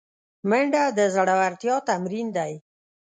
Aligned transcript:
منډه 0.49 0.83
د 0.97 0.99
زړورتیا 1.15 1.75
تمرین 1.89 2.27
دی 2.37 2.53